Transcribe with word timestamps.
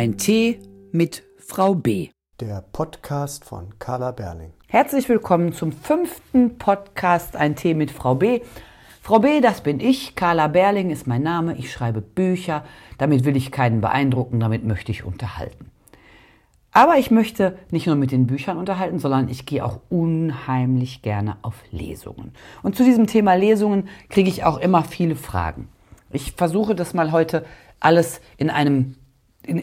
Ein 0.00 0.16
Tee 0.16 0.58
mit 0.92 1.24
Frau 1.36 1.74
B. 1.74 2.08
Der 2.40 2.64
Podcast 2.72 3.44
von 3.44 3.78
Carla 3.78 4.12
Berling. 4.12 4.54
Herzlich 4.66 5.10
willkommen 5.10 5.52
zum 5.52 5.72
fünften 5.72 6.56
Podcast 6.56 7.36
Ein 7.36 7.54
Tee 7.54 7.74
mit 7.74 7.90
Frau 7.90 8.14
B. 8.14 8.40
Frau 9.02 9.18
B, 9.18 9.42
das 9.42 9.60
bin 9.60 9.78
ich. 9.78 10.14
Carla 10.14 10.48
Berling 10.48 10.88
ist 10.88 11.06
mein 11.06 11.22
Name. 11.22 11.54
Ich 11.58 11.70
schreibe 11.70 12.00
Bücher. 12.00 12.64
Damit 12.96 13.26
will 13.26 13.36
ich 13.36 13.52
keinen 13.52 13.82
beeindrucken, 13.82 14.40
damit 14.40 14.64
möchte 14.64 14.90
ich 14.90 15.04
unterhalten. 15.04 15.70
Aber 16.72 16.96
ich 16.96 17.10
möchte 17.10 17.58
nicht 17.70 17.86
nur 17.86 17.96
mit 17.96 18.10
den 18.10 18.26
Büchern 18.26 18.56
unterhalten, 18.56 19.00
sondern 19.00 19.28
ich 19.28 19.44
gehe 19.44 19.62
auch 19.62 19.80
unheimlich 19.90 21.02
gerne 21.02 21.36
auf 21.42 21.62
Lesungen. 21.72 22.32
Und 22.62 22.74
zu 22.74 22.84
diesem 22.84 23.06
Thema 23.06 23.34
Lesungen 23.34 23.86
kriege 24.08 24.30
ich 24.30 24.44
auch 24.44 24.56
immer 24.56 24.82
viele 24.82 25.14
Fragen. 25.14 25.68
Ich 26.10 26.32
versuche 26.32 26.74
das 26.74 26.94
mal 26.94 27.12
heute 27.12 27.44
alles 27.80 28.20
in 28.36 28.50
einem, 28.50 28.94
in 28.94 28.99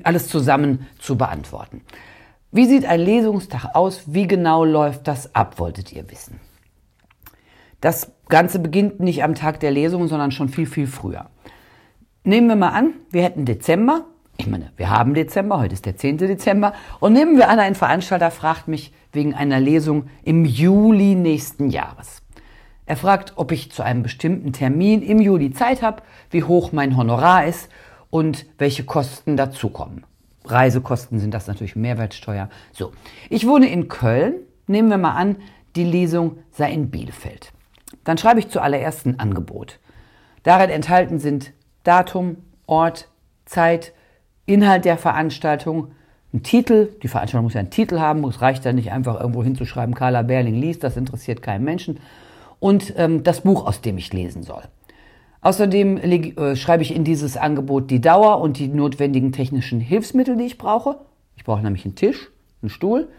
alles 0.03 0.27
zusammen 0.27 0.87
zu 0.99 1.17
beantworten. 1.17 1.81
Wie 2.51 2.65
sieht 2.65 2.85
ein 2.85 3.01
Lesungstag 3.01 3.75
aus? 3.75 4.03
Wie 4.05 4.27
genau 4.27 4.63
läuft 4.63 5.07
das 5.07 5.35
ab, 5.35 5.59
wolltet 5.59 5.91
ihr 5.91 6.09
wissen? 6.09 6.39
Das 7.81 8.11
Ganze 8.29 8.59
beginnt 8.59 8.99
nicht 8.99 9.23
am 9.23 9.35
Tag 9.35 9.59
der 9.59 9.71
Lesung, 9.71 10.07
sondern 10.07 10.31
schon 10.31 10.49
viel, 10.49 10.65
viel 10.65 10.87
früher. 10.87 11.29
Nehmen 12.23 12.47
wir 12.47 12.55
mal 12.55 12.69
an, 12.69 12.93
wir 13.11 13.23
hätten 13.23 13.45
Dezember. 13.45 14.05
Ich 14.37 14.47
meine, 14.47 14.71
wir 14.77 14.89
haben 14.89 15.13
Dezember, 15.13 15.59
heute 15.59 15.73
ist 15.73 15.85
der 15.85 15.97
10. 15.97 16.17
Dezember. 16.17 16.73
Und 16.99 17.13
nehmen 17.13 17.37
wir 17.37 17.49
an, 17.49 17.59
ein 17.59 17.75
Veranstalter 17.75 18.31
fragt 18.31 18.67
mich 18.67 18.93
wegen 19.11 19.33
einer 19.33 19.59
Lesung 19.59 20.07
im 20.23 20.45
Juli 20.45 21.15
nächsten 21.15 21.69
Jahres. 21.69 22.21
Er 22.85 22.97
fragt, 22.97 23.33
ob 23.35 23.51
ich 23.51 23.71
zu 23.71 23.83
einem 23.83 24.03
bestimmten 24.03 24.53
Termin 24.53 25.01
im 25.01 25.19
Juli 25.19 25.51
Zeit 25.51 25.81
habe, 25.81 26.03
wie 26.29 26.43
hoch 26.43 26.71
mein 26.71 26.95
Honorar 26.95 27.45
ist 27.45 27.69
und 28.09 28.45
welche 28.57 28.83
Kosten 28.83 29.37
dazukommen. 29.37 30.05
Reisekosten 30.45 31.19
sind 31.19 31.33
das 31.33 31.47
natürlich 31.47 31.75
Mehrwertsteuer. 31.75 32.49
So, 32.71 32.91
ich 33.29 33.47
wohne 33.47 33.69
in 33.69 33.87
Köln. 33.87 34.35
Nehmen 34.67 34.89
wir 34.89 34.97
mal 34.97 35.15
an, 35.15 35.37
die 35.75 35.83
Lesung 35.83 36.39
sei 36.51 36.71
in 36.71 36.89
Bielefeld. 36.89 37.51
Dann 38.03 38.17
schreibe 38.17 38.39
ich 38.39 38.49
zuallererst 38.49 39.05
ein 39.05 39.19
Angebot. 39.19 39.79
Darin 40.43 40.69
enthalten 40.69 41.19
sind 41.19 41.53
Datum, 41.83 42.37
Ort, 42.65 43.09
Zeit, 43.45 43.93
Inhalt 44.45 44.85
der 44.85 44.97
Veranstaltung, 44.97 45.91
ein 46.33 46.43
Titel. 46.43 46.89
Die 47.01 47.07
Veranstaltung 47.07 47.45
muss 47.45 47.53
ja 47.53 47.61
einen 47.61 47.69
Titel 47.69 47.99
haben. 47.99 48.23
Es 48.25 48.41
reicht 48.41 48.65
ja 48.65 48.73
nicht 48.73 48.91
einfach 48.91 49.19
irgendwo 49.19 49.43
hinzuschreiben, 49.43 49.95
Carla 49.95 50.21
Berling 50.21 50.55
liest, 50.55 50.83
das 50.83 50.97
interessiert 50.97 51.41
keinen 51.41 51.63
Menschen. 51.63 51.99
Und 52.59 52.93
ähm, 52.97 53.23
das 53.23 53.41
Buch, 53.41 53.65
aus 53.65 53.81
dem 53.81 53.97
ich 53.97 54.11
lesen 54.13 54.43
soll. 54.43 54.63
Außerdem 55.41 55.97
äh, 55.97 56.55
schreibe 56.55 56.83
ich 56.83 56.95
in 56.95 57.03
dieses 57.03 57.37
Angebot 57.37 57.91
die 57.91 58.01
Dauer 58.01 58.41
und 58.41 58.57
die 58.59 58.67
notwendigen 58.67 59.31
technischen 59.31 59.79
Hilfsmittel, 59.79 60.35
die 60.35 60.45
ich 60.45 60.57
brauche. 60.57 60.97
Ich 61.35 61.43
brauche 61.43 61.61
nämlich 61.61 61.85
einen 61.85 61.95
Tisch, 61.95 62.31
einen 62.61 62.69
Stuhl, 62.69 63.09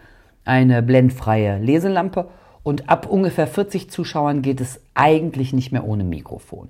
eine 0.45 0.83
blendfreie 0.83 1.59
Leselampe 1.59 2.29
und 2.63 2.89
ab 2.89 3.07
ungefähr 3.09 3.47
40 3.47 3.89
Zuschauern 3.89 4.41
geht 4.41 4.61
es 4.61 4.81
eigentlich 4.93 5.53
nicht 5.53 5.71
mehr 5.71 5.85
ohne 5.85 6.03
Mikrofon. 6.03 6.69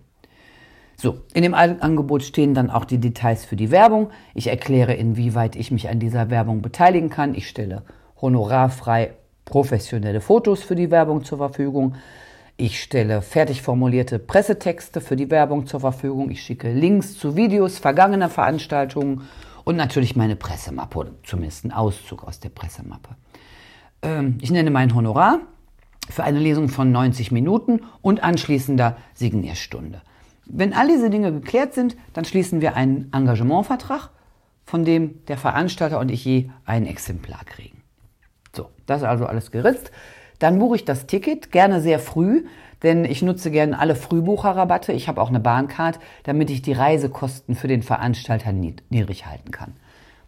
So, 0.96 1.22
in 1.34 1.44
dem 1.44 1.54
Angebot 1.54 2.24
stehen 2.24 2.54
dann 2.54 2.70
auch 2.70 2.84
die 2.84 2.98
Details 2.98 3.46
für 3.46 3.56
die 3.56 3.72
Werbung. 3.72 4.10
Ich 4.34 4.48
erkläre, 4.48 4.94
inwieweit 4.94 5.56
ich 5.56 5.72
mich 5.72 5.88
an 5.88 6.00
dieser 6.00 6.30
Werbung 6.30 6.62
beteiligen 6.62 7.10
kann. 7.10 7.36
Ich 7.36 7.48
stelle 7.48 7.84
honorarfrei 8.22 9.14
professionelle 9.46 10.20
Fotos 10.20 10.62
für 10.62 10.76
die 10.76 10.92
Werbung 10.92 11.24
zur 11.24 11.38
Verfügung. 11.38 11.96
Ich 12.62 12.84
stelle 12.84 13.22
fertig 13.22 13.62
formulierte 13.62 14.20
Pressetexte 14.20 15.00
für 15.00 15.16
die 15.16 15.32
Werbung 15.32 15.66
zur 15.66 15.80
Verfügung. 15.80 16.30
Ich 16.30 16.44
schicke 16.44 16.70
Links 16.74 17.18
zu 17.18 17.38
Videos 17.38 17.80
vergangener 17.80 18.30
Veranstaltungen 18.30 19.22
und 19.64 19.78
natürlich 19.78 20.18
meine 20.18 20.36
Pressemappe 20.36 20.98
oder 20.98 21.12
zumindest 21.24 21.64
einen 21.64 21.72
Auszug 21.72 22.26
aus 22.26 22.42
der 22.42 22.50
Pressemappe. 22.50 23.16
Ähm, 24.02 24.40
ich 24.42 24.52
nenne 24.52 24.72
mein 24.72 24.94
Honorar 24.94 25.40
für 26.10 26.26
eine 26.26 26.40
Lesung 26.40 26.68
von 26.68 26.92
90 26.92 27.32
Minuten 27.32 27.80
und 28.02 28.24
anschließender 28.24 28.98
Signierstunde. 29.14 30.02
Wenn 30.46 30.74
all 30.74 30.90
diese 30.90 31.10
Dinge 31.10 31.32
geklärt 31.32 31.74
sind, 31.74 31.96
dann 32.12 32.26
schließen 32.26 32.60
wir 32.60 32.76
einen 32.76 33.10
Engagementvertrag, 33.14 34.10
von 34.66 34.84
dem 34.84 35.24
der 35.28 35.38
Veranstalter 35.38 35.98
und 35.98 36.12
ich 36.12 36.26
je 36.26 36.50
ein 36.66 36.86
Exemplar 36.86 37.46
kriegen. 37.46 37.84
So, 38.54 38.68
das 38.86 39.04
ist 39.04 39.08
also 39.08 39.28
alles 39.28 39.50
geritzt. 39.50 39.94
Dann 40.40 40.60
buche 40.60 40.78
ich 40.78 40.86
das 40.86 41.06
Ticket, 41.06 41.52
gerne 41.52 41.82
sehr 41.82 42.00
früh, 42.00 42.46
denn 42.82 43.04
ich 43.04 43.22
nutze 43.22 43.52
gerne 43.52 43.78
alle 43.78 43.96
Frühbucherrabatte. 43.96 44.94
Ich 44.94 45.08
habe 45.08 45.22
auch 45.22 45.30
eine 45.30 45.40
Bahncard, 45.40 46.00
damit 46.24 46.50
ich 46.50 46.62
die 46.62 46.74
Reisekosten 46.74 47.56
für 47.56 47.68
den 47.68 47.84
Veranstalter 47.84 48.54
niedrig 48.54 49.26
halten 49.26 49.52
kann. 49.52 49.74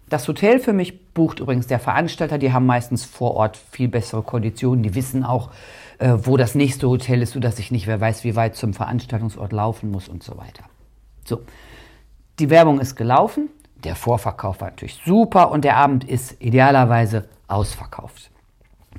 Das 0.10 0.28
Hotel 0.28 0.60
für 0.60 0.74
mich 0.74 1.14
bucht 1.14 1.40
übrigens 1.40 1.68
der 1.68 1.80
Veranstalter. 1.80 2.38
Die 2.38 2.52
haben 2.52 2.66
meistens 2.66 3.06
vor 3.06 3.36
Ort 3.36 3.56
viel 3.56 3.88
bessere 3.88 4.24
Konditionen. 4.24 4.84
Die 4.84 4.94
wissen 4.94 5.24
auch, 5.24 5.52
äh, 6.00 6.14
wo 6.24 6.36
das 6.36 6.54
nächste 6.54 6.90
Hotel 6.90 7.22
ist, 7.22 7.32
sodass 7.32 7.58
ich 7.60 7.72
nicht, 7.72 7.88
wer 7.88 8.02
weiß, 8.02 8.26
wie 8.26 8.36
weit 8.36 8.58
zum 8.58 8.74
Veranstaltungsort 8.74 9.54
laufen 9.54 9.90
muss 9.90 10.10
und 10.10 10.22
so 10.22 10.38
weiter. 10.38 10.66
So, 11.24 11.44
die 12.40 12.50
Werbung 12.50 12.82
ist 12.82 12.98
gelaufen. 12.98 13.50
Der 13.86 13.96
Vorverkauf 13.96 14.60
war 14.60 14.72
natürlich 14.72 15.00
super 15.06 15.50
und 15.50 15.64
der 15.64 15.78
Abend 15.78 16.04
ist 16.04 16.42
idealerweise 16.42 17.30
ausverkauft. 17.48 18.32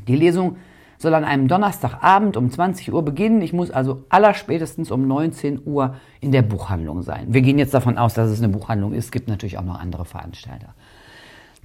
Die 0.08 0.16
Lesung 0.16 0.56
soll 1.02 1.14
an 1.14 1.24
einem 1.24 1.48
Donnerstagabend 1.48 2.36
um 2.36 2.50
20 2.50 2.92
Uhr 2.92 3.04
beginnen. 3.04 3.42
Ich 3.42 3.52
muss 3.52 3.70
also 3.70 4.04
allerspätestens 4.08 4.90
um 4.90 5.06
19 5.06 5.62
Uhr 5.64 5.96
in 6.20 6.32
der 6.32 6.42
Buchhandlung 6.42 7.02
sein. 7.02 7.26
Wir 7.28 7.42
gehen 7.42 7.58
jetzt 7.58 7.74
davon 7.74 7.98
aus, 7.98 8.14
dass 8.14 8.30
es 8.30 8.38
eine 8.38 8.48
Buchhandlung 8.48 8.92
ist. 8.92 9.06
Es 9.06 9.12
gibt 9.12 9.28
natürlich 9.28 9.58
auch 9.58 9.64
noch 9.64 9.78
andere 9.78 10.04
Veranstalter. 10.04 10.74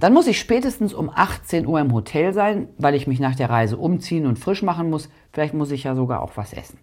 Dann 0.00 0.12
muss 0.12 0.28
ich 0.28 0.38
spätestens 0.38 0.94
um 0.94 1.10
18 1.12 1.66
Uhr 1.66 1.80
im 1.80 1.92
Hotel 1.92 2.32
sein, 2.32 2.68
weil 2.78 2.94
ich 2.94 3.06
mich 3.06 3.18
nach 3.18 3.34
der 3.34 3.50
Reise 3.50 3.76
umziehen 3.76 4.26
und 4.26 4.38
frisch 4.38 4.62
machen 4.62 4.90
muss. 4.90 5.08
Vielleicht 5.32 5.54
muss 5.54 5.72
ich 5.72 5.84
ja 5.84 5.94
sogar 5.94 6.22
auch 6.22 6.36
was 6.36 6.52
essen. 6.52 6.78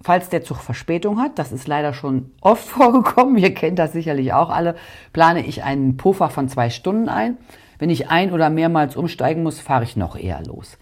Falls 0.00 0.28
der 0.28 0.42
Zug 0.42 0.58
Verspätung 0.58 1.18
hat, 1.18 1.38
das 1.38 1.52
ist 1.52 1.68
leider 1.68 1.92
schon 1.92 2.32
oft 2.40 2.64
vorgekommen, 2.68 3.36
ihr 3.36 3.54
kennt 3.54 3.78
das 3.78 3.92
sicherlich 3.92 4.32
auch 4.32 4.50
alle, 4.50 4.76
plane 5.12 5.46
ich 5.46 5.62
einen 5.62 5.96
Puffer 5.96 6.30
von 6.30 6.48
zwei 6.48 6.70
Stunden 6.70 7.08
ein. 7.08 7.36
Wenn 7.78 7.90
ich 7.90 8.08
ein- 8.08 8.32
oder 8.32 8.50
mehrmals 8.50 8.96
umsteigen 8.96 9.42
muss, 9.42 9.60
fahre 9.60 9.84
ich 9.84 9.96
noch 9.96 10.16
eher 10.16 10.42
los. 10.42 10.78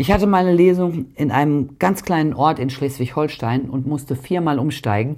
Ich 0.00 0.12
hatte 0.12 0.28
meine 0.28 0.54
Lesung 0.54 1.06
in 1.16 1.32
einem 1.32 1.76
ganz 1.80 2.04
kleinen 2.04 2.32
Ort 2.32 2.60
in 2.60 2.70
Schleswig-Holstein 2.70 3.68
und 3.68 3.88
musste 3.88 4.14
viermal 4.14 4.60
umsteigen. 4.60 5.16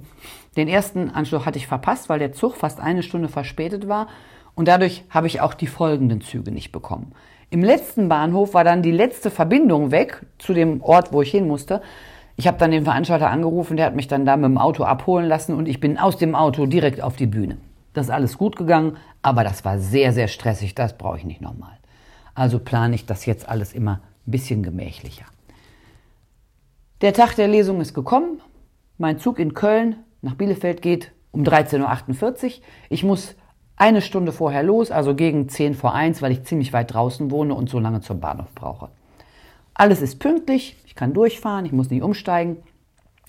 Den 0.57 0.67
ersten 0.67 1.11
Anschluss 1.11 1.45
hatte 1.45 1.59
ich 1.59 1.67
verpasst, 1.67 2.09
weil 2.09 2.17
der 2.17 2.33
Zug 2.33 2.55
fast 2.55 2.79
eine 2.79 3.03
Stunde 3.03 3.29
verspätet 3.29 3.87
war 3.87 4.07
und 4.55 4.67
dadurch 4.67 5.03
habe 5.11 5.27
ich 5.27 5.39
auch 5.39 5.53
die 5.53 5.67
folgenden 5.67 6.21
Züge 6.21 6.51
nicht 6.51 6.71
bekommen. 6.71 7.11
Im 7.51 7.63
letzten 7.63 8.09
Bahnhof 8.09 8.55
war 8.55 8.63
dann 8.63 8.81
die 8.81 8.91
letzte 8.91 9.29
Verbindung 9.29 9.91
weg 9.91 10.25
zu 10.39 10.51
dem 10.51 10.81
Ort, 10.81 11.13
wo 11.13 11.21
ich 11.21 11.29
hin 11.29 11.47
musste. 11.47 11.83
Ich 12.35 12.47
habe 12.47 12.57
dann 12.57 12.71
den 12.71 12.85
Veranstalter 12.85 13.29
angerufen, 13.29 13.77
der 13.77 13.85
hat 13.85 13.95
mich 13.95 14.07
dann 14.07 14.25
da 14.25 14.35
mit 14.35 14.45
dem 14.45 14.57
Auto 14.57 14.83
abholen 14.83 15.27
lassen 15.27 15.53
und 15.53 15.67
ich 15.67 15.79
bin 15.79 15.99
aus 15.99 16.17
dem 16.17 16.33
Auto 16.33 16.65
direkt 16.65 17.03
auf 17.03 17.15
die 17.15 17.27
Bühne. 17.27 17.57
Das 17.93 18.07
ist 18.07 18.11
alles 18.11 18.35
gut 18.35 18.55
gegangen, 18.55 18.97
aber 19.21 19.43
das 19.43 19.63
war 19.63 19.77
sehr, 19.77 20.11
sehr 20.11 20.27
stressig, 20.27 20.73
das 20.73 20.97
brauche 20.97 21.17
ich 21.17 21.23
nicht 21.23 21.39
nochmal. 21.39 21.77
Also 22.33 22.57
plane 22.57 22.95
ich 22.95 23.05
das 23.05 23.27
jetzt 23.27 23.47
alles 23.47 23.73
immer 23.73 23.99
bisschen 24.31 24.63
gemächlicher. 24.63 25.25
Der 27.01 27.13
Tag 27.13 27.35
der 27.35 27.47
Lesung 27.47 27.81
ist 27.81 27.93
gekommen. 27.93 28.41
Mein 28.97 29.19
Zug 29.19 29.39
in 29.39 29.53
Köln 29.53 29.97
nach 30.21 30.35
Bielefeld 30.35 30.81
geht 30.81 31.11
um 31.31 31.43
13.48 31.43 32.45
Uhr. 32.45 32.51
Ich 32.89 33.03
muss 33.03 33.35
eine 33.75 34.01
Stunde 34.01 34.31
vorher 34.31 34.61
los, 34.61 34.91
also 34.91 35.15
gegen 35.15 35.49
10 35.49 35.73
vor 35.73 35.95
1, 35.95 36.21
weil 36.21 36.31
ich 36.31 36.43
ziemlich 36.43 36.71
weit 36.73 36.93
draußen 36.93 37.31
wohne 37.31 37.55
und 37.55 37.69
so 37.69 37.79
lange 37.79 38.01
zum 38.01 38.19
Bahnhof 38.19 38.53
brauche. 38.53 38.89
Alles 39.73 40.01
ist 40.01 40.19
pünktlich, 40.19 40.77
ich 40.85 40.93
kann 40.93 41.13
durchfahren, 41.13 41.65
ich 41.65 41.71
muss 41.71 41.89
nicht 41.89 42.03
umsteigen 42.03 42.57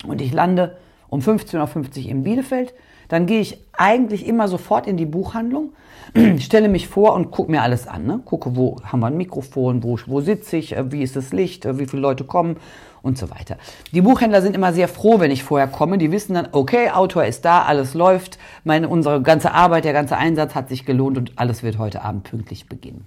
und 0.05 0.21
ich 0.21 0.31
lande 0.31 0.77
um 1.09 1.21
15.50 1.21 2.05
Uhr 2.05 2.11
in 2.11 2.23
Bielefeld. 2.23 2.73
Dann 3.13 3.27
gehe 3.27 3.41
ich 3.41 3.59
eigentlich 3.73 4.25
immer 4.25 4.47
sofort 4.47 4.87
in 4.87 4.97
die 4.97 5.05
Buchhandlung, 5.05 5.73
stelle 6.39 6.67
mich 6.67 6.87
vor 6.87 7.13
und 7.13 7.29
gucke 7.29 7.51
mir 7.51 7.61
alles 7.61 7.85
an. 7.85 8.07
Ne? 8.07 8.19
Gucke, 8.25 8.55
wo 8.55 8.77
haben 8.83 9.01
wir 9.01 9.05
ein 9.05 9.17
Mikrofon, 9.17 9.83
wo, 9.83 9.99
wo 10.07 10.21
sitze 10.21 10.57
ich, 10.57 10.75
äh, 10.75 10.91
wie 10.91 11.03
ist 11.03 11.15
das 11.15 11.31
Licht, 11.31 11.63
äh, 11.65 11.77
wie 11.77 11.85
viele 11.85 12.01
Leute 12.01 12.23
kommen 12.23 12.57
und 13.03 13.19
so 13.19 13.29
weiter. 13.29 13.57
Die 13.91 14.01
Buchhändler 14.01 14.41
sind 14.41 14.55
immer 14.55 14.73
sehr 14.73 14.87
froh, 14.87 15.19
wenn 15.19 15.29
ich 15.29 15.43
vorher 15.43 15.67
komme. 15.67 15.99
Die 15.99 16.11
wissen 16.11 16.33
dann, 16.33 16.47
okay, 16.53 16.89
Autor 16.89 17.25
ist 17.25 17.45
da, 17.45 17.61
alles 17.61 17.93
läuft, 17.93 18.39
meine, 18.63 18.89
unsere 18.89 19.21
ganze 19.21 19.51
Arbeit, 19.51 19.85
der 19.85 19.93
ganze 19.93 20.17
Einsatz 20.17 20.55
hat 20.55 20.69
sich 20.69 20.83
gelohnt 20.83 21.15
und 21.19 21.33
alles 21.35 21.61
wird 21.61 21.77
heute 21.77 22.01
Abend 22.01 22.23
pünktlich 22.23 22.67
beginnen. 22.67 23.05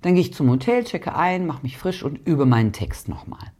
Dann 0.00 0.14
gehe 0.14 0.22
ich 0.22 0.32
zum 0.32 0.48
Hotel, 0.48 0.82
checke 0.84 1.14
ein, 1.14 1.44
mache 1.44 1.62
mich 1.62 1.76
frisch 1.76 2.02
und 2.02 2.26
übe 2.26 2.46
meinen 2.46 2.72
Text 2.72 3.10
nochmal 3.10 3.50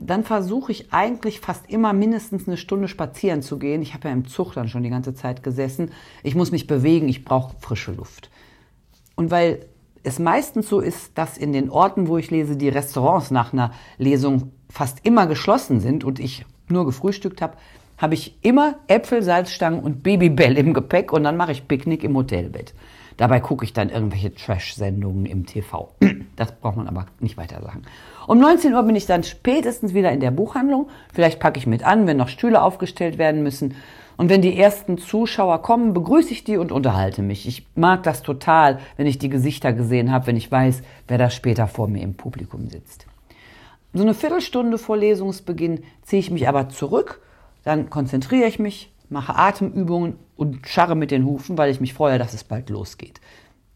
dann 0.00 0.24
versuche 0.24 0.72
ich 0.72 0.92
eigentlich 0.92 1.40
fast 1.40 1.68
immer 1.68 1.92
mindestens 1.92 2.48
eine 2.48 2.56
Stunde 2.56 2.88
spazieren 2.88 3.42
zu 3.42 3.58
gehen. 3.58 3.82
Ich 3.82 3.94
habe 3.94 4.08
ja 4.08 4.14
im 4.14 4.26
Zug 4.26 4.54
dann 4.54 4.68
schon 4.68 4.82
die 4.82 4.90
ganze 4.90 5.14
Zeit 5.14 5.42
gesessen. 5.42 5.90
Ich 6.22 6.34
muss 6.34 6.52
mich 6.52 6.66
bewegen, 6.66 7.08
ich 7.08 7.24
brauche 7.24 7.54
frische 7.60 7.92
Luft. 7.92 8.30
Und 9.14 9.30
weil 9.30 9.66
es 10.02 10.18
meistens 10.18 10.68
so 10.68 10.80
ist, 10.80 11.18
dass 11.18 11.36
in 11.36 11.52
den 11.52 11.68
Orten, 11.68 12.08
wo 12.08 12.16
ich 12.16 12.30
lese, 12.30 12.56
die 12.56 12.70
Restaurants 12.70 13.30
nach 13.30 13.52
einer 13.52 13.72
Lesung 13.98 14.52
fast 14.70 15.04
immer 15.04 15.26
geschlossen 15.26 15.80
sind 15.80 16.04
und 16.04 16.18
ich 16.18 16.46
nur 16.68 16.86
gefrühstückt 16.86 17.42
habe, 17.42 17.56
habe 17.98 18.14
ich 18.14 18.38
immer 18.42 18.76
Äpfel, 18.86 19.22
Salzstangen 19.22 19.80
und 19.80 20.02
Babybell 20.02 20.56
im 20.56 20.72
Gepäck 20.72 21.12
und 21.12 21.24
dann 21.24 21.36
mache 21.36 21.52
ich 21.52 21.68
Picknick 21.68 22.02
im 22.02 22.16
Hotelbett. 22.16 22.72
Dabei 23.18 23.40
gucke 23.40 23.66
ich 23.66 23.74
dann 23.74 23.90
irgendwelche 23.90 24.34
Trash-Sendungen 24.34 25.26
im 25.26 25.44
TV. 25.44 25.94
Das 26.40 26.52
braucht 26.52 26.78
man 26.78 26.88
aber 26.88 27.04
nicht 27.18 27.36
weiter 27.36 27.60
sagen. 27.60 27.82
Um 28.26 28.38
19 28.38 28.72
Uhr 28.72 28.82
bin 28.84 28.96
ich 28.96 29.04
dann 29.04 29.24
spätestens 29.24 29.92
wieder 29.92 30.10
in 30.10 30.20
der 30.20 30.30
Buchhandlung. 30.30 30.88
Vielleicht 31.12 31.38
packe 31.38 31.58
ich 31.58 31.66
mit 31.66 31.84
an, 31.84 32.06
wenn 32.06 32.16
noch 32.16 32.28
Stühle 32.28 32.62
aufgestellt 32.62 33.18
werden 33.18 33.42
müssen. 33.42 33.74
Und 34.16 34.30
wenn 34.30 34.40
die 34.40 34.58
ersten 34.58 34.96
Zuschauer 34.96 35.60
kommen, 35.60 35.92
begrüße 35.92 36.32
ich 36.32 36.42
die 36.42 36.56
und 36.56 36.72
unterhalte 36.72 37.20
mich. 37.20 37.46
Ich 37.46 37.66
mag 37.74 38.04
das 38.04 38.22
total, 38.22 38.78
wenn 38.96 39.06
ich 39.06 39.18
die 39.18 39.28
Gesichter 39.28 39.74
gesehen 39.74 40.10
habe, 40.10 40.28
wenn 40.28 40.36
ich 40.38 40.50
weiß, 40.50 40.80
wer 41.08 41.18
da 41.18 41.28
später 41.28 41.66
vor 41.66 41.88
mir 41.88 42.00
im 42.02 42.14
Publikum 42.14 42.70
sitzt. 42.70 43.04
So 43.92 44.02
eine 44.02 44.14
Viertelstunde 44.14 44.78
vor 44.78 44.96
Lesungsbeginn 44.96 45.82
ziehe 46.00 46.20
ich 46.20 46.30
mich 46.30 46.48
aber 46.48 46.70
zurück, 46.70 47.20
dann 47.64 47.90
konzentriere 47.90 48.48
ich 48.48 48.58
mich, 48.58 48.90
mache 49.10 49.36
Atemübungen 49.36 50.16
und 50.36 50.66
scharre 50.66 50.94
mit 50.94 51.10
den 51.10 51.26
Hufen, 51.26 51.58
weil 51.58 51.70
ich 51.70 51.82
mich 51.82 51.92
freue, 51.92 52.18
dass 52.18 52.32
es 52.32 52.44
bald 52.44 52.70
losgeht. 52.70 53.20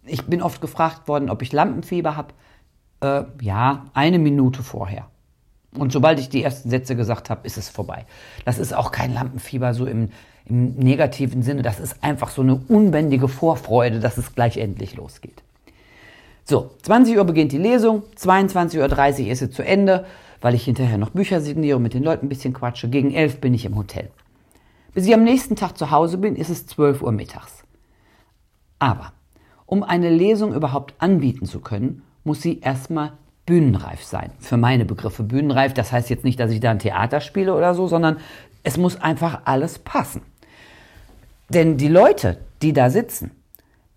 Ich 0.06 0.24
bin 0.24 0.40
oft 0.40 0.62
gefragt 0.62 1.08
worden, 1.08 1.28
ob 1.28 1.42
ich 1.42 1.52
Lampenfieber 1.52 2.16
habe. 2.16 2.32
Äh, 3.04 3.24
ja, 3.42 3.84
eine 3.92 4.18
Minute 4.18 4.62
vorher. 4.62 5.08
Und 5.76 5.92
sobald 5.92 6.18
ich 6.20 6.30
die 6.30 6.42
ersten 6.42 6.70
Sätze 6.70 6.96
gesagt 6.96 7.28
habe, 7.28 7.46
ist 7.46 7.58
es 7.58 7.68
vorbei. 7.68 8.06
Das 8.46 8.58
ist 8.58 8.72
auch 8.74 8.92
kein 8.92 9.12
Lampenfieber 9.12 9.74
so 9.74 9.84
im, 9.84 10.10
im 10.46 10.74
negativen 10.76 11.42
Sinne. 11.42 11.60
Das 11.60 11.80
ist 11.80 12.02
einfach 12.02 12.30
so 12.30 12.40
eine 12.40 12.54
unbändige 12.54 13.28
Vorfreude, 13.28 14.00
dass 14.00 14.16
es 14.16 14.34
gleich 14.34 14.56
endlich 14.56 14.96
losgeht. 14.96 15.42
So, 16.44 16.70
20 16.82 17.18
Uhr 17.18 17.24
beginnt 17.24 17.52
die 17.52 17.58
Lesung, 17.58 18.04
22.30 18.16 19.24
Uhr 19.24 19.30
ist 19.32 19.38
sie 19.40 19.50
zu 19.50 19.62
Ende, 19.62 20.06
weil 20.40 20.54
ich 20.54 20.64
hinterher 20.64 20.98
noch 20.98 21.10
Bücher 21.10 21.40
signiere 21.40 21.76
und 21.76 21.82
mit 21.82 21.94
den 21.94 22.04
Leuten 22.04 22.26
ein 22.26 22.30
bisschen 22.30 22.54
quatsche. 22.54 22.88
Gegen 22.88 23.12
11 23.12 23.40
bin 23.40 23.52
ich 23.52 23.66
im 23.66 23.76
Hotel. 23.76 24.10
Bis 24.94 25.06
ich 25.06 25.12
am 25.12 25.24
nächsten 25.24 25.56
Tag 25.56 25.76
zu 25.76 25.90
Hause 25.90 26.16
bin, 26.16 26.36
ist 26.36 26.50
es 26.50 26.66
12 26.66 27.02
Uhr 27.02 27.12
mittags. 27.12 27.64
Aber 28.78 29.12
um 29.66 29.82
eine 29.82 30.10
Lesung 30.10 30.54
überhaupt 30.54 30.94
anbieten 30.98 31.46
zu 31.46 31.60
können, 31.60 32.02
muss 32.24 32.42
sie 32.42 32.60
erstmal 32.60 33.12
bühnenreif 33.46 34.02
sein. 34.02 34.32
Für 34.38 34.56
meine 34.56 34.84
Begriffe 34.84 35.22
bühnenreif, 35.22 35.74
das 35.74 35.92
heißt 35.92 36.10
jetzt 36.10 36.24
nicht, 36.24 36.40
dass 36.40 36.50
ich 36.50 36.60
da 36.60 36.70
ein 36.70 36.78
Theater 36.78 37.20
spiele 37.20 37.54
oder 37.54 37.74
so, 37.74 37.86
sondern 37.86 38.16
es 38.62 38.78
muss 38.78 39.00
einfach 39.00 39.42
alles 39.44 39.78
passen. 39.78 40.22
Denn 41.50 41.76
die 41.76 41.88
Leute, 41.88 42.38
die 42.62 42.72
da 42.72 42.88
sitzen, 42.88 43.30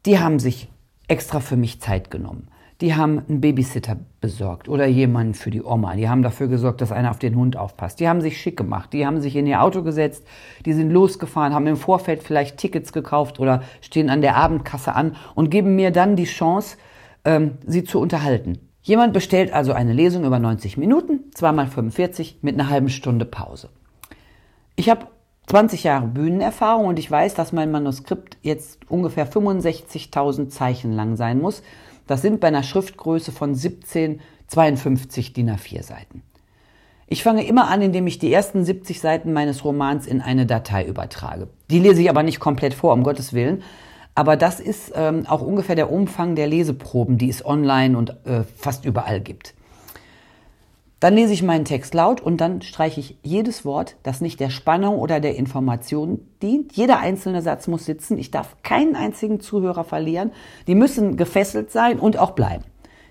die 0.06 0.20
haben 0.20 0.40
sich 0.40 0.70
extra 1.08 1.40
für 1.40 1.56
mich 1.56 1.82
Zeit 1.82 2.12
genommen. 2.12 2.50
Die 2.82 2.94
haben 2.94 3.24
einen 3.28 3.42
Babysitter 3.42 3.98
besorgt 4.22 4.70
oder 4.70 4.86
jemanden 4.86 5.34
für 5.34 5.50
die 5.50 5.64
Oma. 5.64 5.96
Die 5.96 6.08
haben 6.08 6.22
dafür 6.22 6.48
gesorgt, 6.48 6.82
dass 6.82 6.92
einer 6.92 7.10
auf 7.10 7.18
den 7.18 7.36
Hund 7.36 7.58
aufpasst. 7.58 8.00
Die 8.00 8.08
haben 8.08 8.22
sich 8.22 8.40
schick 8.40 8.56
gemacht. 8.56 8.94
Die 8.94 9.08
haben 9.08 9.20
sich 9.20 9.36
in 9.36 9.48
ihr 9.48 9.64
Auto 9.64 9.82
gesetzt. 9.82 10.28
Die 10.64 10.74
sind 10.74 10.92
losgefahren, 10.92 11.56
haben 11.56 11.66
im 11.66 11.78
Vorfeld 11.78 12.22
vielleicht 12.22 12.58
Tickets 12.58 12.94
gekauft 12.94 13.40
oder 13.40 13.64
stehen 13.82 14.12
an 14.12 14.22
der 14.22 14.36
Abendkasse 14.36 14.94
an 14.94 15.16
und 15.34 15.50
geben 15.50 15.76
mir 15.76 15.90
dann 15.90 16.16
die 16.16 16.26
Chance, 16.26 16.78
ähm, 17.28 17.58
sie 17.68 17.84
zu 17.84 18.00
unterhalten. 18.00 18.58
Jemand 18.82 19.12
bestellt 19.14 19.52
also 19.52 19.74
eine 19.74 19.92
Lesung 19.92 20.24
über 20.24 20.40
90 20.40 20.78
Minuten, 20.78 21.26
zweimal 21.34 21.68
45 21.68 22.40
mit 22.42 22.56
einer 22.56 22.70
halben 22.70 22.88
Stunde 22.88 23.26
Pause. 23.26 23.70
Ich 24.78 24.90
habe 24.90 25.08
20 25.48 25.84
Jahre 25.84 26.08
Bühnenerfahrung 26.08 26.86
und 26.86 26.98
ich 26.98 27.12
weiß, 27.12 27.34
dass 27.34 27.52
mein 27.52 27.70
Manuskript 27.70 28.38
jetzt 28.44 28.90
ungefähr 28.90 29.30
65.000 29.30 30.48
Zeichen 30.48 30.94
lang 30.94 31.18
sein 31.18 31.42
muss. 31.42 31.64
Das 32.08 32.22
sind 32.22 32.40
bei 32.40 32.48
einer 32.48 32.64
Schriftgröße 32.64 33.34
von 33.34 33.56
17, 33.56 34.22
52 34.48 35.34
DIN 35.34 35.52
A4 35.52 35.84
Seiten. 35.84 36.24
Ich 37.08 37.24
fange 37.24 37.46
immer 37.46 37.68
an, 37.68 37.82
indem 37.82 38.08
ich 38.08 38.20
die 38.20 38.32
ersten 38.32 38.64
70 38.64 39.02
Seiten 39.02 39.34
meines 39.34 39.66
Romans 39.66 40.08
in 40.08 40.22
eine 40.22 40.46
Datei 40.46 40.86
übertrage. 40.86 41.50
Die 41.70 41.80
lese 41.80 42.02
ich 42.02 42.10
aber 42.10 42.24
nicht 42.24 42.40
komplett 42.40 42.74
vor, 42.74 42.94
um 42.94 43.04
Gottes 43.04 43.34
Willen. 43.34 43.64
Aber 44.18 44.36
das 44.36 44.60
ist 44.60 44.94
ähm, 44.96 45.28
auch 45.28 45.44
ungefähr 45.44 45.76
der 45.76 45.92
Umfang 45.92 46.34
der 46.34 46.48
Leseproben, 46.48 47.20
die 47.20 47.30
es 47.30 47.46
online 47.46 47.96
und 47.96 48.10
äh, 48.26 48.46
fast 48.58 48.84
überall 48.84 49.22
gibt. 49.22 49.54
Dann 51.00 51.14
lese 51.14 51.34
ich 51.34 51.44
meinen 51.44 51.66
Text 51.66 51.94
laut 51.94 52.20
und 52.20 52.42
dann 52.42 52.64
streiche 52.64 53.00
ich 53.00 53.20
jedes 53.22 53.64
Wort, 53.64 53.96
das 54.02 54.20
nicht 54.20 54.40
der 54.40 54.50
Spannung 54.50 54.98
oder 54.98 55.20
der 55.20 55.36
Information 55.36 56.20
dient. 56.42 56.74
Jeder 56.74 56.98
einzelne 56.98 57.44
Satz 57.44 57.68
muss 57.68 57.86
sitzen. 57.86 58.18
Ich 58.18 58.32
darf 58.32 58.56
keinen 58.64 58.96
einzigen 58.96 59.40
Zuhörer 59.40 59.84
verlieren. 59.84 60.32
Die 60.66 60.74
müssen 60.74 61.16
gefesselt 61.16 61.70
sein 61.72 62.00
und 62.00 62.18
auch 62.18 62.32
bleiben. 62.32 62.64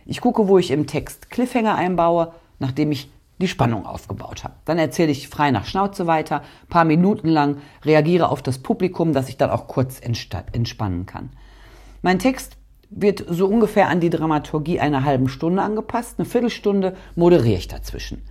Ich 0.07 0.21
gucke, 0.21 0.49
wo 0.49 0.59
ich 0.59 0.73
im 0.73 0.89
Text 0.89 1.31
Cliffhanger 1.31 1.77
einbaue, 1.77 2.33
nachdem 2.59 2.91
ich 2.91 3.13
die 3.41 3.49
Spannung 3.49 3.87
aufgebaut 3.87 4.45
habe. 4.45 4.55
Dann 4.65 4.79
erzähle 4.79 5.13
ich 5.13 5.29
frei 5.29 5.51
nach 5.51 5.67
Schnauze 5.67 6.07
weiter, 6.07 6.43
paar 6.69 6.85
Minuten 6.85 7.29
lang, 7.29 7.59
reagiere 7.85 8.29
auf 8.29 8.43
das 8.43 8.59
Publikum, 8.59 9.13
dass 9.13 9.29
ich 9.29 9.37
dann 9.37 9.51
auch 9.51 9.67
kurz 9.67 10.01
entspannen 10.01 11.07
kann. 11.07 11.31
Mein 12.03 12.19
Text 12.19 12.57
wird 12.89 13.25
so 13.29 13.47
ungefähr 13.47 13.89
an 13.89 14.01
die 14.01 14.11
Dramaturgie 14.11 14.81
einer 14.81 15.05
halben 15.05 15.29
Stunde 15.29 15.63
angepasst. 15.63 16.19
Eine 16.19 16.27
Viertelstunde 16.27 16.97
moderiere 17.15 17.59
ich 17.59 17.69
dazwischen. 17.69 18.23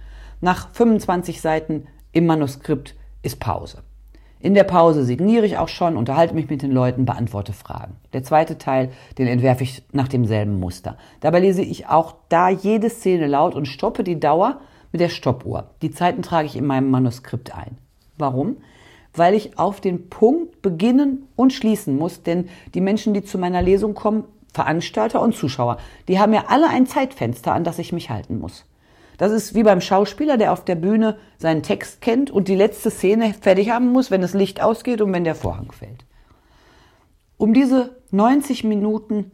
Nach 0.42 0.70
25 0.74 1.42
Seiten 1.42 1.88
im 2.12 2.26
Manuskript 2.26 2.96
ist 3.22 3.40
Pause. 3.40 3.84
In 4.40 4.54
der 4.54 4.64
Pause 4.64 5.04
signiere 5.04 5.46
ich 5.46 5.58
auch 5.58 5.70
schon, 5.70 5.98
unterhalte 5.98 6.36
mich 6.36 6.50
mit 6.50 6.62
den 6.62 6.72
Leuten, 6.72 7.06
beantworte 7.06 7.52
Fragen. 7.52 7.96
Der 8.14 8.24
zweite 8.24 8.58
Teil, 8.58 8.92
den 9.18 9.28
entwerfe 9.28 9.64
ich 9.64 9.84
nach 9.92 10.08
demselben 10.08 10.60
Muster. 10.60 10.98
Dabei 11.20 11.40
lese 11.40 11.64
ich 11.64 11.88
auch 11.88 12.16
da 12.30 12.50
jede 12.50 12.90
Szene 12.90 13.28
laut 13.28 13.56
und 13.56 13.68
stoppe 13.68 14.04
die 14.04 14.20
Dauer 14.20 14.60
mit 14.96 15.02
der 15.02 15.10
Stoppuhr. 15.10 15.72
Die 15.82 15.92
Zeiten 15.92 16.22
trage 16.22 16.48
ich 16.48 16.56
in 16.56 16.66
meinem 16.66 16.90
Manuskript 16.90 17.54
ein. 17.54 17.78
Warum? 18.18 18.56
Weil 19.14 19.34
ich 19.34 19.60
auf 19.60 19.82
den 19.82 20.10
Punkt 20.10 20.62
beginnen 20.62 21.28
und 21.36 21.52
schließen 21.52 21.98
muss, 21.98 22.24
denn 22.24 22.48
die 22.74 22.80
Menschen, 22.80 23.14
die 23.14 23.22
zu 23.22 23.38
meiner 23.38 23.62
Lesung 23.62 23.94
kommen, 23.94 24.24
Veranstalter 24.54 25.22
und 25.22 25.36
Zuschauer, 25.36 25.80
die 26.08 26.18
haben 26.18 26.32
ja 26.32 26.46
alle 26.48 26.70
ein 26.70 26.86
Zeitfenster, 26.86 27.52
an 27.52 27.66
das 27.66 27.78
ich 27.78 27.92
mich 27.92 28.10
halten 28.10 28.40
muss. 28.40 28.64
Das 29.18 29.34
ist 29.34 29.54
wie 29.54 29.64
beim 29.64 29.82
Schauspieler, 29.82 30.38
der 30.38 30.54
auf 30.54 30.64
der 30.64 30.76
Bühne 30.76 31.18
seinen 31.40 31.62
Text 31.62 32.00
kennt 32.00 32.32
und 32.32 32.48
die 32.48 32.56
letzte 32.56 32.90
Szene 32.90 33.34
fertig 33.34 33.72
haben 33.72 33.92
muss, 33.92 34.12
wenn 34.12 34.22
das 34.22 34.34
Licht 34.34 34.62
ausgeht 34.62 35.02
und 35.02 35.12
wenn 35.12 35.26
der 35.26 35.36
Vorhang 35.36 35.74
fällt. 35.74 36.06
Um 37.36 37.54
diese 37.54 37.98
90 38.12 38.64
Minuten 38.64 39.30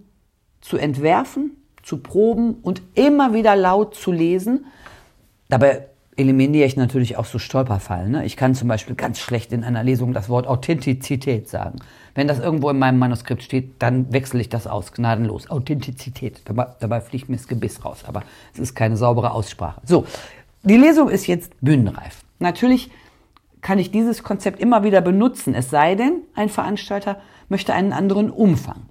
zu 0.60 0.78
entwerfen, 0.78 1.56
zu 1.84 1.98
proben 1.98 2.56
und 2.64 2.82
immer 2.96 3.36
wieder 3.36 3.56
laut 3.56 3.94
zu 3.94 4.12
lesen, 4.12 4.66
dabei 5.52 5.86
eliminiere 6.16 6.66
ich 6.66 6.76
natürlich 6.76 7.18
auch 7.18 7.26
so 7.26 7.40
Stolperfallen. 7.40 8.12
Ne? 8.12 8.26
Ich 8.26 8.36
kann 8.36 8.56
zum 8.56 8.68
Beispiel 8.68 8.96
ganz 8.96 9.20
schlecht 9.20 9.52
in 9.54 9.64
einer 9.64 9.84
Lesung 9.84 10.14
das 10.14 10.30
Wort 10.30 10.48
Authentizität 10.48 11.48
sagen. 11.50 11.80
Wenn 12.16 12.28
das 12.28 12.40
irgendwo 12.40 12.70
in 12.70 12.80
meinem 12.80 13.00
Manuskript 13.00 13.44
steht, 13.44 13.76
dann 13.80 14.12
wechsle 14.12 14.42
ich 14.42 14.50
das 14.50 14.68
aus, 14.68 14.92
gnadenlos. 14.92 15.50
Authentizität. 15.50 16.42
Dabei, 16.46 16.68
dabei 16.80 17.02
fliegt 17.02 17.30
mir 17.30 17.38
das 17.38 17.48
Gebiss 17.48 17.86
raus, 17.86 18.04
aber 18.08 18.24
es 18.54 18.60
ist 18.60 18.76
keine 18.76 18.98
saubere 18.98 19.32
Aussprache. 19.32 19.82
So, 19.86 20.06
die 20.64 20.78
Lesung 20.78 21.10
ist 21.10 21.28
jetzt 21.28 21.54
bühnenreif. 21.62 22.24
Natürlich 22.40 22.92
kann 23.62 23.80
ich 23.80 23.92
dieses 23.92 24.24
Konzept 24.24 24.60
immer 24.60 24.84
wieder 24.84 25.02
benutzen, 25.02 25.54
es 25.54 25.70
sei 25.70 25.96
denn, 25.96 26.22
ein 26.34 26.50
Veranstalter 26.50 27.22
möchte 27.48 27.74
einen 27.74 27.94
anderen 27.94 28.32
Umfang. 28.32 28.84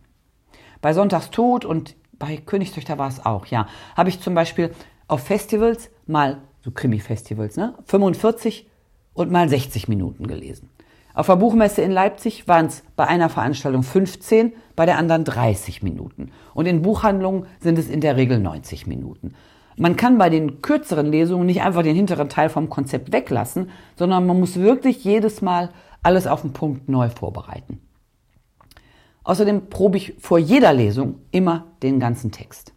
Bei 0.80 0.92
Sonntagstod 0.94 1.64
und 1.64 1.96
bei 2.18 2.36
Königstöchter 2.36 2.96
war 2.96 3.08
es 3.08 3.24
auch, 3.24 3.46
ja, 3.46 3.66
habe 3.96 4.08
ich 4.08 4.20
zum 4.20 4.34
Beispiel 4.34 4.72
auf 5.08 5.24
Festivals 5.24 5.90
mal 6.06 6.38
so 6.62 6.70
Krimi-Festivals, 6.70 7.56
ne? 7.56 7.74
45 7.86 8.68
und 9.14 9.30
mal 9.30 9.48
60 9.48 9.88
Minuten 9.88 10.26
gelesen. 10.26 10.70
Auf 11.12 11.26
der 11.26 11.36
Buchmesse 11.36 11.82
in 11.82 11.90
Leipzig 11.90 12.46
waren 12.46 12.66
es 12.66 12.84
bei 12.94 13.06
einer 13.06 13.28
Veranstaltung 13.28 13.82
15, 13.82 14.52
bei 14.76 14.86
der 14.86 14.96
anderen 14.96 15.24
30 15.24 15.82
Minuten. 15.82 16.30
Und 16.54 16.66
in 16.66 16.82
Buchhandlungen 16.82 17.46
sind 17.60 17.78
es 17.78 17.88
in 17.88 18.00
der 18.00 18.16
Regel 18.16 18.38
90 18.38 18.86
Minuten. 18.86 19.34
Man 19.76 19.96
kann 19.96 20.18
bei 20.18 20.30
den 20.30 20.62
kürzeren 20.62 21.10
Lesungen 21.10 21.46
nicht 21.46 21.62
einfach 21.62 21.82
den 21.82 21.96
hinteren 21.96 22.28
Teil 22.28 22.48
vom 22.48 22.68
Konzept 22.68 23.12
weglassen, 23.12 23.70
sondern 23.96 24.26
man 24.26 24.38
muss 24.38 24.56
wirklich 24.56 25.04
jedes 25.04 25.42
Mal 25.42 25.70
alles 26.02 26.26
auf 26.26 26.42
den 26.42 26.52
Punkt 26.52 26.88
neu 26.88 27.08
vorbereiten. 27.08 27.80
Außerdem 29.24 29.68
probe 29.68 29.96
ich 29.96 30.14
vor 30.18 30.38
jeder 30.38 30.72
Lesung 30.72 31.16
immer 31.30 31.66
den 31.82 31.98
ganzen 32.00 32.30
Text. 32.30 32.72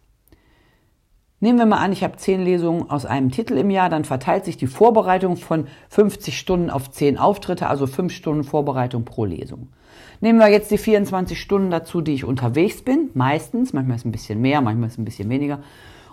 Nehmen 1.44 1.58
wir 1.58 1.66
mal 1.66 1.84
an, 1.84 1.92
ich 1.92 2.02
habe 2.02 2.16
zehn 2.16 2.42
Lesungen 2.42 2.88
aus 2.88 3.04
einem 3.04 3.30
Titel 3.30 3.58
im 3.58 3.68
Jahr, 3.68 3.90
dann 3.90 4.06
verteilt 4.06 4.46
sich 4.46 4.56
die 4.56 4.66
Vorbereitung 4.66 5.36
von 5.36 5.66
50 5.90 6.38
Stunden 6.38 6.70
auf 6.70 6.90
zehn 6.90 7.18
Auftritte, 7.18 7.66
also 7.66 7.86
fünf 7.86 8.14
Stunden 8.14 8.44
Vorbereitung 8.44 9.04
pro 9.04 9.26
Lesung. 9.26 9.68
Nehmen 10.22 10.38
wir 10.38 10.48
jetzt 10.48 10.70
die 10.70 10.78
24 10.78 11.38
Stunden 11.38 11.70
dazu, 11.70 12.00
die 12.00 12.14
ich 12.14 12.24
unterwegs 12.24 12.80
bin, 12.80 13.10
meistens, 13.12 13.74
manchmal 13.74 13.98
ist 13.98 14.06
ein 14.06 14.10
bisschen 14.10 14.40
mehr, 14.40 14.62
manchmal 14.62 14.88
ist 14.88 14.96
ein 14.96 15.04
bisschen 15.04 15.28
weniger, 15.28 15.58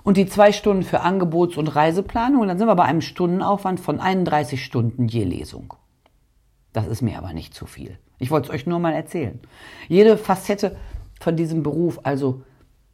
und 0.04 0.18
die 0.18 0.26
zwei 0.26 0.52
Stunden 0.52 0.84
für 0.84 1.00
Angebots- 1.00 1.56
und 1.56 1.70
Reiseplanung, 1.70 2.46
dann 2.46 2.58
sind 2.58 2.68
wir 2.68 2.76
bei 2.76 2.84
einem 2.84 3.00
Stundenaufwand 3.00 3.80
von 3.80 4.02
31 4.02 4.62
Stunden 4.62 5.08
je 5.08 5.24
Lesung. 5.24 5.76
Das 6.74 6.88
ist 6.88 7.02
mir 7.02 7.18
aber 7.18 7.32
nicht 7.32 7.54
zu 7.54 7.68
viel. 7.68 7.98
Ich 8.20 8.32
wollte 8.32 8.50
es 8.50 8.54
euch 8.54 8.66
nur 8.66 8.80
mal 8.80 8.92
erzählen. 8.92 9.40
Jede 9.88 10.18
Facette 10.18 10.76
von 11.22 11.38
diesem 11.38 11.64
Beruf, 11.64 12.02
also 12.04 12.42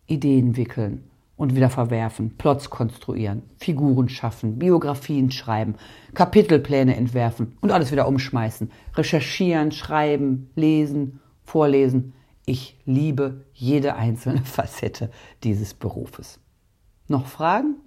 Ideen 0.05 0.55
wickeln, 0.55 1.06
und 1.37 1.55
wieder 1.55 1.69
verwerfen, 1.69 2.35
Plots 2.37 2.69
konstruieren, 2.69 3.43
Figuren 3.57 4.09
schaffen, 4.09 4.59
Biografien 4.59 5.31
schreiben, 5.31 5.75
Kapitelpläne 6.13 6.95
entwerfen 6.95 7.55
und 7.61 7.71
alles 7.71 7.91
wieder 7.91 8.07
umschmeißen, 8.07 8.71
recherchieren, 8.95 9.71
schreiben, 9.71 10.49
lesen, 10.55 11.21
vorlesen. 11.43 12.13
Ich 12.45 12.79
liebe 12.85 13.45
jede 13.53 13.95
einzelne 13.95 14.41
Facette 14.43 15.11
dieses 15.43 15.73
Berufes. 15.73 16.39
Noch 17.07 17.27
Fragen? 17.27 17.77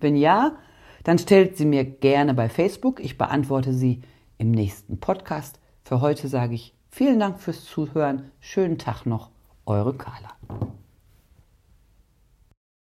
Wenn 0.00 0.16
ja, 0.16 0.58
dann 1.04 1.18
stellt 1.18 1.56
sie 1.56 1.64
mir 1.64 1.84
gerne 1.84 2.34
bei 2.34 2.48
Facebook. 2.48 3.00
Ich 3.00 3.16
beantworte 3.16 3.72
sie 3.72 4.02
im 4.38 4.50
nächsten 4.50 4.98
Podcast. 4.98 5.60
Für 5.84 6.00
heute 6.00 6.28
sage 6.28 6.54
ich 6.54 6.74
vielen 6.90 7.20
Dank 7.20 7.38
fürs 7.40 7.64
Zuhören. 7.64 8.32
Schönen 8.40 8.76
Tag 8.76 9.06
noch. 9.06 9.30
Eure 9.64 9.94
Carla. 9.94 10.36